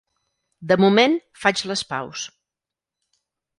De 0.71 0.77
moment, 0.83 1.13
faig 1.43 1.63
les 1.73 1.85
paus. 1.93 2.25